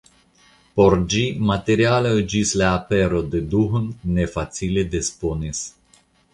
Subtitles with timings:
[0.79, 3.87] Por ĝi materialoj ĝis la apero de Duhn
[4.19, 5.65] ne facile disponis.